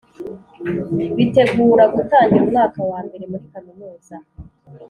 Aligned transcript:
bitegura 1.15 1.83
gutangira 1.95 2.43
umwaka 2.45 2.79
wa 2.89 2.99
mbere 3.05 3.23
muri 3.31 3.45
Kaminuza 3.53 4.15